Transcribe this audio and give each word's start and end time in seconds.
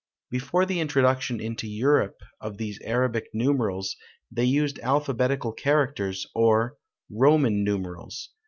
Before 0.31 0.65
the 0.65 0.79
introduction 0.79 1.39
into 1.39 1.67
Europe 1.67 2.21
of 2.39 2.57
these 2.57 2.81
Arabic 2.81 3.27
numerals, 3.35 3.95
they 4.31 4.45
used 4.45 4.79
alphabetical 4.79 5.51
characters, 5.53 6.25
or 6.33 6.77
Roman 7.11 7.63
numerals. 7.63 8.31